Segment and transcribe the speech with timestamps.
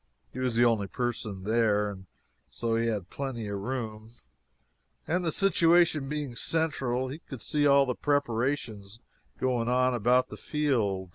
[0.33, 2.07] He was the only person there, and
[2.49, 4.13] so he had plenty of room,
[5.07, 8.99] and the situation being central, he could see all the preparations
[9.39, 11.09] going on about the field.